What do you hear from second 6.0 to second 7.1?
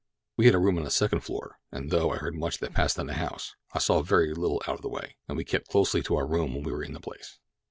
to our room when we were in the